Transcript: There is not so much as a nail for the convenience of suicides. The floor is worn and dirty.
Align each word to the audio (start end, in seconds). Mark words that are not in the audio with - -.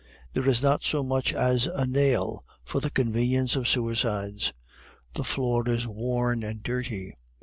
There 0.33 0.47
is 0.49 0.63
not 0.63 0.81
so 0.83 1.03
much 1.03 1.31
as 1.31 1.67
a 1.67 1.85
nail 1.85 2.43
for 2.63 2.79
the 2.79 2.89
convenience 2.89 3.55
of 3.55 3.67
suicides. 3.67 4.51
The 5.13 5.23
floor 5.23 5.69
is 5.69 5.85
worn 5.85 6.41
and 6.41 6.63
dirty. 6.63 7.13